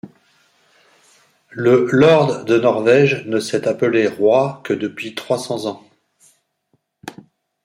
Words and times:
Le 1.51 1.85
lord 1.91 2.43
de 2.45 2.57
Norvège 2.57 3.23
ne 3.27 3.39
s’est 3.39 3.67
appelé 3.67 4.07
roi 4.07 4.59
que 4.63 4.73
depuis 4.73 5.13
trois 5.13 5.37
cents 5.37 5.67
ans. 5.67 5.87